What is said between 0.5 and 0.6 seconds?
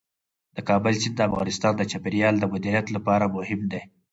د